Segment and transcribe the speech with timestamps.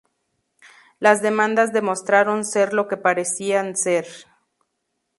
[0.97, 4.07] las demandas demostraron ser lo que parecían ser